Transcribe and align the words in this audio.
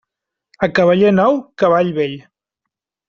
A 0.67 0.69
cavaller 0.79 1.11
nou, 1.17 1.37
cavall 1.65 1.93
vell. 1.99 2.17